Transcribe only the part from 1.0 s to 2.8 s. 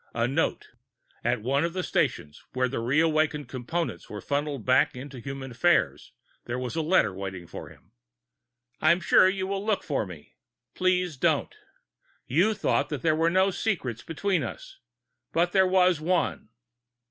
At one of the stations where the